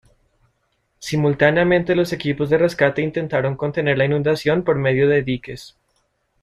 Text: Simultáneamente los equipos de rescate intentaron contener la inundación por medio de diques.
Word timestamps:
Simultáneamente 0.97 1.93
los 1.95 2.11
equipos 2.11 2.49
de 2.49 2.57
rescate 2.57 3.03
intentaron 3.03 3.55
contener 3.55 3.99
la 3.99 4.05
inundación 4.05 4.63
por 4.63 4.77
medio 4.77 5.07
de 5.07 5.21
diques. 5.21 5.75